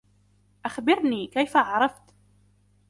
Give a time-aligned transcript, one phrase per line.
[0.65, 2.13] أخبرني, كيف عرفتَ؟